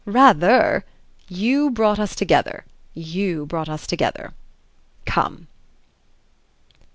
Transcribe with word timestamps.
Rather! 0.07 0.83
You 1.27 1.69
brought 1.69 1.99
us 1.99 2.15
together, 2.15 2.65
you 2.95 3.45
brought 3.45 3.69
us 3.69 3.85
together. 3.85 4.33
Come!" 5.05 5.45